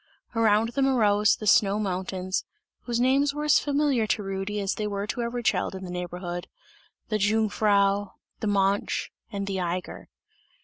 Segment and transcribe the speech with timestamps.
[0.35, 2.43] Around them arose the snow mountains,
[2.85, 5.91] whose names were as familiar to Rudy as they were to every child in the
[5.91, 6.47] neighbourhood:
[7.09, 10.09] "the Jungfrau," "the Mönch," and "the Eiger."